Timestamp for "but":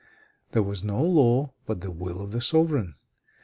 1.67-1.81